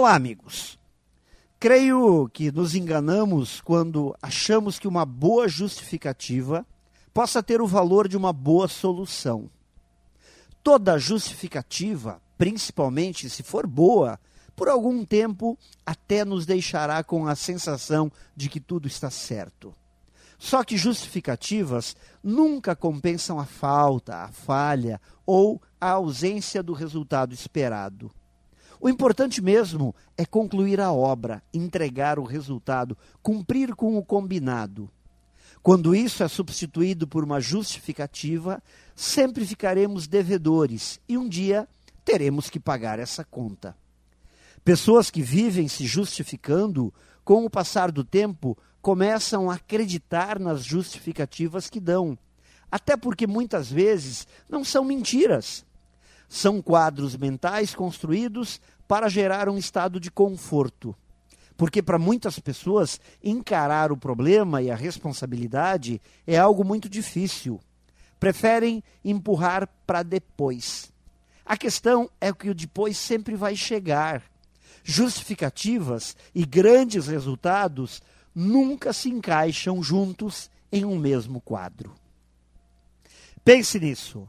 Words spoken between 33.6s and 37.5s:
com o combinado. Quando isso é substituído por uma